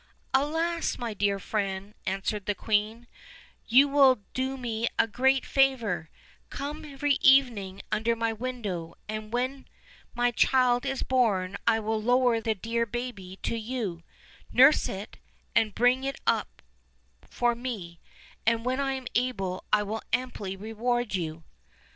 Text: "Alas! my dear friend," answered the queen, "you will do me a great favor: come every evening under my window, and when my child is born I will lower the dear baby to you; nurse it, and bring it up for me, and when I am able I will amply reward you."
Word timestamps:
"Alas! 0.33 0.97
my 0.97 1.13
dear 1.13 1.37
friend," 1.37 1.93
answered 2.07 2.47
the 2.47 2.55
queen, 2.55 3.05
"you 3.67 3.87
will 3.87 4.23
do 4.33 4.57
me 4.57 4.87
a 4.97 5.05
great 5.05 5.45
favor: 5.45 6.09
come 6.49 6.83
every 6.83 7.19
evening 7.21 7.83
under 7.91 8.15
my 8.15 8.33
window, 8.33 8.95
and 9.07 9.31
when 9.31 9.67
my 10.15 10.31
child 10.31 10.87
is 10.87 11.03
born 11.03 11.55
I 11.67 11.79
will 11.79 12.01
lower 12.01 12.41
the 12.41 12.55
dear 12.55 12.87
baby 12.87 13.37
to 13.43 13.55
you; 13.57 14.01
nurse 14.51 14.89
it, 14.89 15.19
and 15.53 15.75
bring 15.75 16.03
it 16.03 16.19
up 16.25 16.63
for 17.29 17.53
me, 17.53 17.99
and 18.43 18.65
when 18.65 18.79
I 18.79 18.93
am 18.93 19.05
able 19.13 19.63
I 19.71 19.83
will 19.83 20.01
amply 20.11 20.55
reward 20.55 21.13
you." 21.13 21.43